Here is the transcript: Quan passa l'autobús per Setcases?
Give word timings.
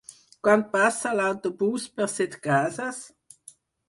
Quan 0.45 0.61
passa 0.75 1.11
l'autobús 1.19 1.85
per 1.99 2.07
Setcases? 2.13 3.03